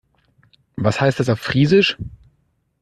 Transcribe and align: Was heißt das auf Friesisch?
Was 0.77 0.99
heißt 0.99 1.19
das 1.19 1.29
auf 1.29 1.39
Friesisch? 1.39 1.95